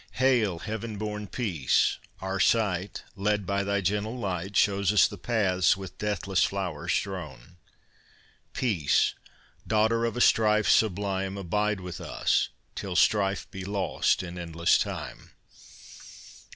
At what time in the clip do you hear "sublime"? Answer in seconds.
10.67-11.37